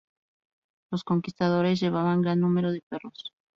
Los 0.91 1.03
conquistadores 1.03 1.79
llevaban 1.79 2.23
gran 2.23 2.39
número 2.39 2.71
de 2.71 2.81
perros. 2.89 3.31